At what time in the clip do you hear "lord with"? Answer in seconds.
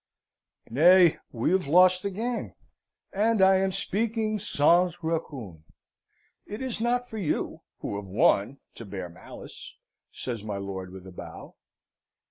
10.57-11.05